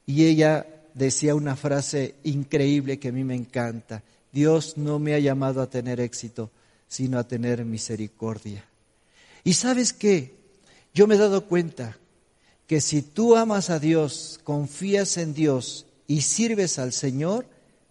[0.07, 5.18] Y ella decía una frase increíble que a mí me encanta, Dios no me ha
[5.18, 6.51] llamado a tener éxito,
[6.95, 8.64] sino a tener misericordia.
[9.42, 10.36] Y sabes qué,
[10.95, 11.99] yo me he dado cuenta
[12.68, 17.47] que si tú amas a Dios, confías en Dios y sirves al Señor,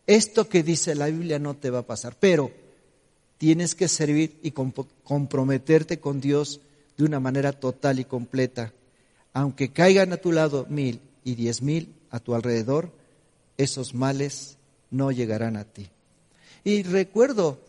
[0.07, 2.15] esto que dice la Biblia no te va a pasar.
[2.17, 2.51] Pero
[3.37, 6.61] tienes que servir y comprometerte con Dios
[6.97, 8.71] de una manera total y completa.
[9.33, 12.93] Aunque caigan a tu lado mil y diez mil a tu alrededor,
[13.57, 14.55] esos males
[14.91, 15.89] no llegarán a ti.
[16.63, 17.59] Y recuerdo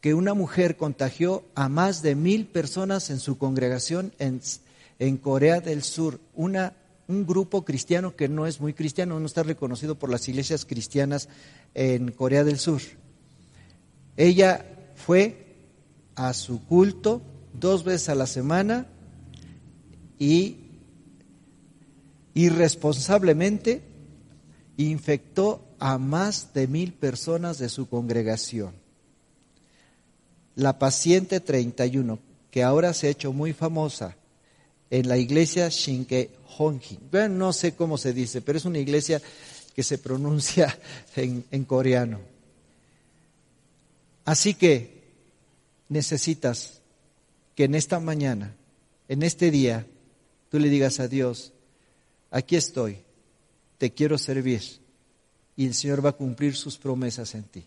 [0.00, 5.82] que una mujer contagió a más de mil personas en su congregación en, Corea del
[5.82, 10.64] Sur, un grupo cristiano que no es muy cristiano, no está reconocido por las iglesias
[10.64, 11.28] cristianas
[11.74, 12.80] en Corea del Sur.
[14.16, 14.64] Ella
[14.96, 15.46] fue
[16.14, 17.22] a su culto
[17.52, 18.86] dos veces a la semana
[20.18, 20.58] y
[22.34, 23.82] irresponsablemente
[24.76, 28.79] infectó a más de mil personas de su congregación.
[30.60, 32.18] La paciente 31,
[32.50, 34.14] que ahora se ha hecho muy famosa
[34.90, 36.98] en la iglesia Shinke Hongjin.
[37.10, 39.22] Bueno, no sé cómo se dice, pero es una iglesia
[39.74, 40.78] que se pronuncia
[41.16, 42.20] en, en coreano.
[44.26, 45.00] Así que
[45.88, 46.82] necesitas
[47.54, 48.54] que en esta mañana,
[49.08, 49.86] en este día,
[50.50, 51.54] tú le digas a Dios,
[52.30, 52.98] aquí estoy,
[53.78, 54.60] te quiero servir
[55.56, 57.64] y el Señor va a cumplir sus promesas en ti.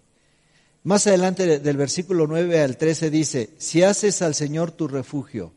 [0.83, 5.53] Más adelante del versículo 9 al 13 dice, si haces al Señor tu refugio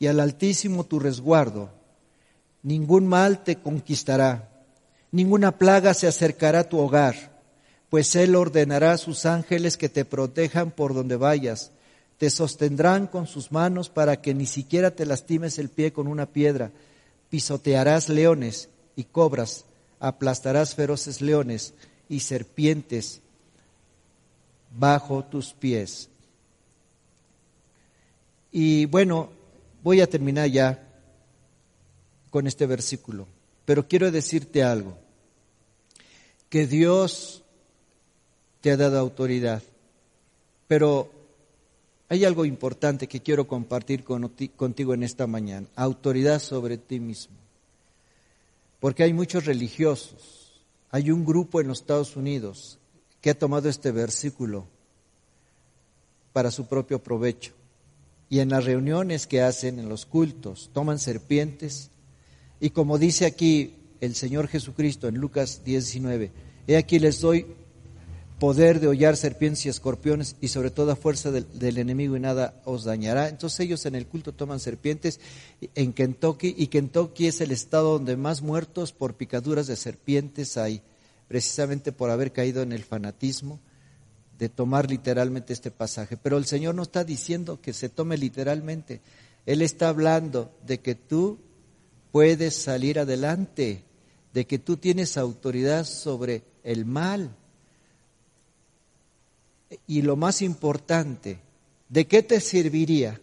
[0.00, 1.70] y al Altísimo tu resguardo,
[2.64, 4.50] ningún mal te conquistará,
[5.12, 7.40] ninguna plaga se acercará a tu hogar,
[7.90, 11.70] pues Él ordenará a sus ángeles que te protejan por donde vayas,
[12.18, 16.26] te sostendrán con sus manos para que ni siquiera te lastimes el pie con una
[16.26, 16.72] piedra,
[17.30, 19.64] pisotearás leones y cobras,
[20.00, 21.74] aplastarás feroces leones
[22.08, 23.20] y serpientes
[24.78, 26.08] bajo tus pies.
[28.50, 29.30] Y bueno,
[29.82, 30.80] voy a terminar ya
[32.30, 33.26] con este versículo,
[33.64, 34.96] pero quiero decirte algo,
[36.48, 37.42] que Dios
[38.60, 39.62] te ha dado autoridad,
[40.68, 41.10] pero
[42.08, 47.36] hay algo importante que quiero compartir contigo en esta mañana, autoridad sobre ti mismo.
[48.78, 52.78] Porque hay muchos religiosos, hay un grupo en los Estados Unidos
[53.24, 54.66] que ha tomado este versículo
[56.34, 57.54] para su propio provecho.
[58.28, 61.88] Y en las reuniones que hacen, en los cultos, toman serpientes.
[62.60, 66.32] Y como dice aquí el Señor Jesucristo en Lucas 19,
[66.66, 67.46] he aquí les doy
[68.38, 72.60] poder de hollar serpientes y escorpiones y sobre toda fuerza del, del, enemigo y nada
[72.66, 73.30] os dañará.
[73.30, 75.18] Entonces ellos en el culto toman serpientes
[75.74, 80.82] en Kentucky y Kentucky es el estado donde más muertos por picaduras de serpientes hay,
[81.28, 83.60] precisamente por haber caído en el fanatismo
[84.38, 86.16] de tomar literalmente este pasaje.
[86.16, 89.00] Pero el Señor no está diciendo que se tome literalmente,
[89.46, 91.38] Él está hablando de que tú
[92.12, 93.82] puedes salir adelante,
[94.32, 97.30] de que tú tienes autoridad sobre el mal
[99.86, 101.38] y lo más importante,
[101.88, 103.20] ¿de qué te serviría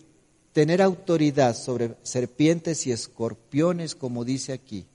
[0.54, 4.86] tener autoridad sobre serpientes y escorpiones, como dice aquí,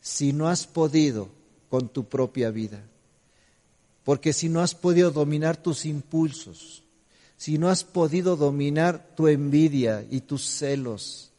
[0.00, 1.28] si no has podido
[1.70, 2.82] con tu propia vida?
[4.04, 6.82] Porque si no has podido dominar tus impulsos,
[7.36, 11.30] si no has podido dominar tu envidia y tus celos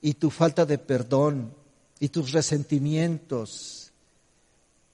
[0.00, 1.52] y tu falta de perdón
[1.98, 3.90] y tus resentimientos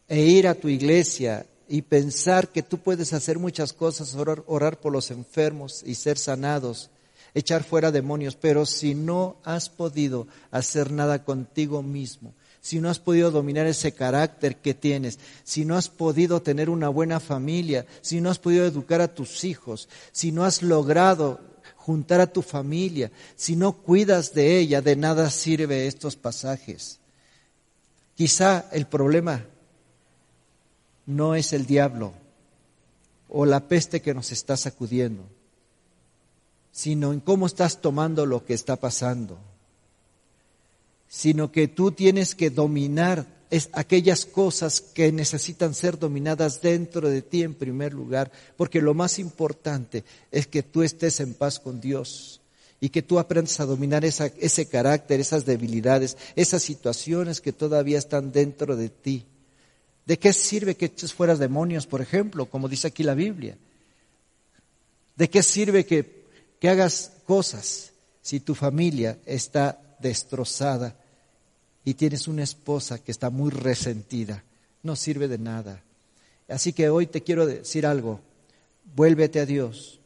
[0.08, 4.80] e ir a tu iglesia y pensar que tú puedes hacer muchas cosas, orar, orar
[4.80, 6.90] por los enfermos y ser sanados,
[7.34, 12.32] echar fuera demonios, pero si no has podido hacer nada contigo mismo,
[12.66, 16.88] si no has podido dominar ese carácter que tienes, si no has podido tener una
[16.88, 21.38] buena familia, si no has podido educar a tus hijos, si no has logrado
[21.76, 26.98] juntar a tu familia, si no cuidas de ella, de nada sirve estos pasajes.
[28.16, 29.44] Quizá el problema
[31.06, 32.14] no es el diablo
[33.28, 35.22] o la peste que nos está sacudiendo,
[36.72, 39.38] sino en cómo estás tomando lo que está pasando,
[41.08, 47.22] sino que tú tienes que dominar es aquellas cosas que necesitan ser dominadas dentro de
[47.22, 51.80] ti en primer lugar, porque lo más importante es que tú estés en paz con
[51.80, 52.40] Dios
[52.80, 58.32] y que tú aprendas a dominar ese carácter, esas debilidades, esas situaciones que todavía están
[58.32, 59.24] dentro de ti.
[60.04, 63.56] ¿De qué sirve que eches fuera demonios, por ejemplo, como dice aquí la Biblia?
[65.16, 66.24] ¿De qué sirve que,
[66.60, 67.92] que hagas cosas
[68.22, 70.96] si tu familia está destrozada
[71.84, 74.44] y tienes una esposa que está muy resentida?
[74.82, 75.82] No sirve de nada.
[76.48, 78.20] Así que hoy te quiero decir algo.
[78.94, 80.00] Vuélvete a Dios.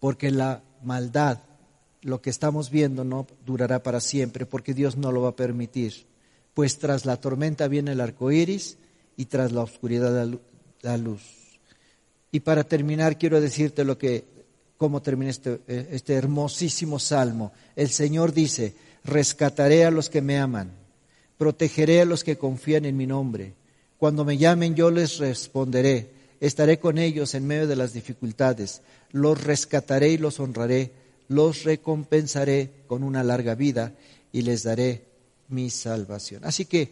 [0.00, 1.38] Porque la maldad,
[2.00, 6.06] lo que estamos viendo, no durará para siempre, porque Dios no lo va a permitir
[6.54, 8.76] pues tras la tormenta viene el arco iris
[9.16, 10.28] y tras la oscuridad
[10.82, 11.22] la luz.
[12.30, 14.24] Y para terminar, quiero decirte lo que,
[14.82, 17.52] cómo termina este, eh, este hermosísimo salmo.
[17.76, 18.74] El Señor dice:
[19.04, 20.72] Rescataré a los que me aman,
[21.38, 23.54] protegeré a los que confían en mi nombre.
[23.96, 26.10] Cuando me llamen, yo les responderé.
[26.40, 28.82] Estaré con ellos en medio de las dificultades.
[29.12, 30.90] Los rescataré y los honraré.
[31.28, 33.92] Los recompensaré con una larga vida
[34.32, 35.04] y les daré
[35.48, 36.44] mi salvación.
[36.44, 36.90] Así que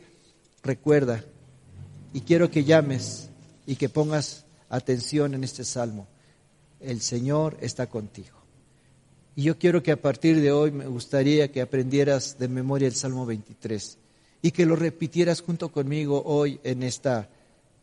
[0.63, 1.25] recuerda,
[2.13, 3.31] y quiero que llames
[3.67, 6.07] y que pongas atención en este salmo,
[6.81, 8.39] el Señor está contigo.
[9.37, 12.95] Y yo quiero que a partir de hoy me gustaría que aprendieras de memoria el
[12.95, 13.99] Salmo 23
[14.43, 17.29] y que lo repitieras junto conmigo hoy en, esta,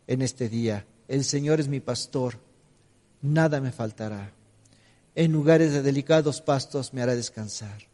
[0.07, 0.85] en este día.
[1.07, 2.39] El Señor es mi pastor,
[3.21, 4.33] nada me faltará.
[5.15, 7.87] En lugares de delicados pastos me hará descansar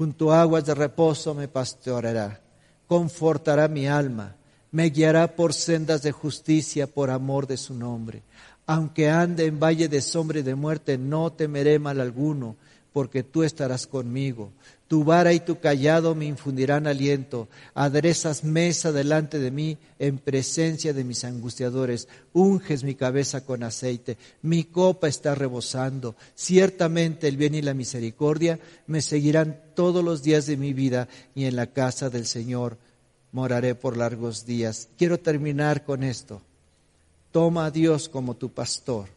[0.00, 2.40] junto a aguas de reposo me pastoreará,
[2.86, 4.34] confortará mi alma,
[4.70, 8.22] me guiará por sendas de justicia por amor de su nombre.
[8.72, 12.54] Aunque ande en valle de sombra y de muerte, no temeré mal alguno,
[12.92, 14.52] porque tú estarás conmigo.
[14.86, 17.48] Tu vara y tu callado me infundirán aliento.
[17.74, 22.06] Aderezas mesa delante de mí en presencia de mis angustiadores.
[22.32, 24.18] Unges mi cabeza con aceite.
[24.40, 26.14] Mi copa está rebosando.
[26.36, 31.46] Ciertamente el bien y la misericordia me seguirán todos los días de mi vida y
[31.46, 32.78] en la casa del Señor
[33.32, 34.90] moraré por largos días.
[34.96, 36.42] Quiero terminar con esto.
[37.32, 39.08] Toma a Dios como tu pastor.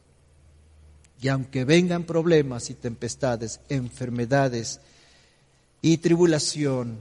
[1.21, 4.81] Y aunque vengan problemas y tempestades, enfermedades,
[5.83, 6.97] y tribulación,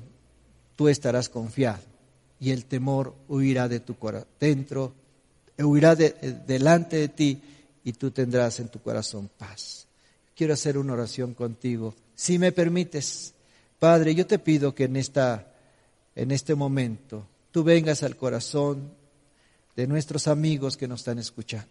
[0.74, 1.80] tú estarás confiado
[2.40, 4.92] y el temor huirá de tu corazón, dentro,
[5.56, 7.40] huirá delante de ti
[7.84, 9.86] y tú tendrás en tu corazón paz.
[10.34, 11.94] Quiero hacer una oración contigo.
[12.16, 13.34] Si me permites,
[13.78, 15.52] Padre, yo te pido que en, esta,
[16.16, 18.90] en este momento tú vengas al corazón
[19.76, 21.68] de nuestros amigos que nos están escuchando.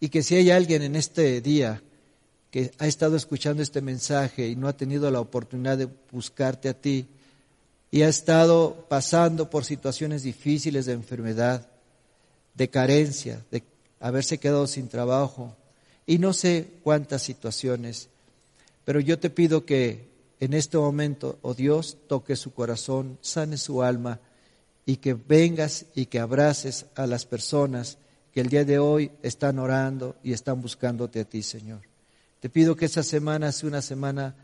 [0.00, 1.82] Y que si hay alguien en este día
[2.50, 6.74] que ha estado escuchando este mensaje y no ha tenido la oportunidad de buscarte a
[6.74, 7.06] ti
[7.90, 11.66] y ha estado pasando por situaciones difíciles de enfermedad,
[12.54, 13.62] de carencia, de
[14.00, 15.56] haberse quedado sin trabajo
[16.06, 18.08] y no sé cuántas situaciones,
[18.84, 20.10] pero yo te pido que
[20.40, 24.18] en este momento, oh Dios, toque su corazón, sane su alma
[24.84, 27.98] y que vengas y que abraces a las personas
[28.32, 31.80] que el día de hoy están orando y están buscándote a ti, Señor.
[32.40, 34.34] Te pido que esta semana sea una semana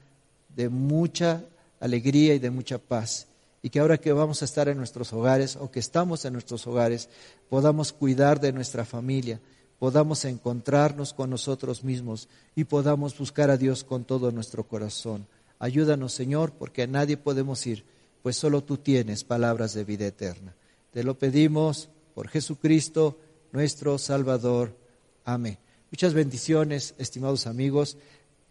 [0.55, 1.43] de mucha
[1.81, 3.27] alegría y de mucha paz.
[3.63, 6.67] Y que ahora que vamos a estar en nuestros hogares o que estamos en nuestros
[6.67, 7.09] hogares,
[7.49, 9.41] podamos cuidar de nuestra familia,
[9.79, 15.27] podamos encontrarnos con nosotros mismos y podamos buscar a Dios con todo nuestro corazón.
[15.59, 17.85] Ayúdanos, Señor, porque a nadie podemos ir,
[18.29, 20.55] pues solo tú tienes palabras de vida eterna.
[20.93, 23.17] Te lo pedimos por Jesucristo,
[23.53, 24.77] nuestro Salvador.
[25.25, 25.57] Amén.
[25.91, 27.97] Muchas bendiciones, estimados amigos.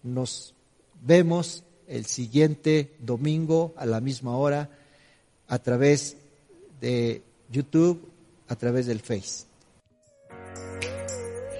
[0.02, 0.56] Nos
[1.04, 4.72] vemos el siguiente domingo a la misma hora
[5.48, 6.18] a través
[6.82, 7.22] de
[7.52, 8.02] YouTube,
[8.48, 9.46] a través del Face.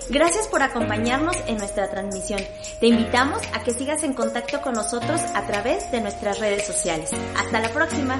[0.10, 2.40] Gracias por acompañarnos en nuestra transmisión.
[2.80, 7.12] Te invitamos a que sigas en contacto con nosotros a través de nuestras redes sociales.
[7.36, 8.20] Hasta la próxima.